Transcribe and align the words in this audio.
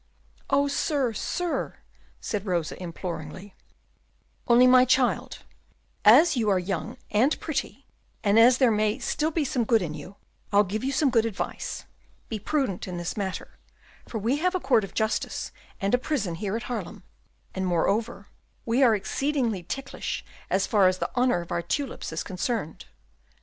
"Oh, 0.49 0.67
sir, 0.67 1.13
sir!" 1.13 1.75
said 2.19 2.47
Rosa, 2.47 2.75
imploringly. 2.81 3.53
"Only, 4.47 4.65
my 4.65 4.83
child," 4.83 5.43
continued 6.03 6.03
Van 6.05 6.15
Systens, 6.15 6.21
"as 6.21 6.37
you 6.37 6.49
are 6.49 6.57
young 6.57 6.97
and 7.11 7.39
pretty, 7.39 7.85
and 8.23 8.39
as 8.39 8.57
there 8.57 8.71
may 8.71 8.95
be 8.95 8.99
still 8.99 9.31
some 9.45 9.63
good 9.63 9.83
in 9.83 9.93
you, 9.93 10.15
I'll 10.51 10.63
give 10.63 10.83
you 10.83 10.91
some 10.91 11.11
good 11.11 11.27
advice. 11.27 11.85
Be 12.29 12.39
prudent 12.39 12.87
in 12.87 12.97
this 12.97 13.15
matter, 13.15 13.59
for 14.07 14.17
we 14.17 14.37
have 14.37 14.55
a 14.55 14.59
court 14.59 14.83
of 14.83 14.95
justice 14.95 15.51
and 15.79 15.93
a 15.93 15.99
prison 15.99 16.33
here 16.33 16.55
at 16.57 16.63
Haarlem, 16.63 17.03
and, 17.53 17.67
moreover, 17.67 18.25
we 18.65 18.81
are 18.81 18.95
exceedingly 18.95 19.61
ticklish 19.61 20.25
as 20.49 20.65
far 20.65 20.87
as 20.87 20.97
the 20.97 21.15
honour 21.15 21.41
of 21.41 21.51
our 21.51 21.61
tulips 21.61 22.11
is 22.11 22.23
concerned. 22.23 22.85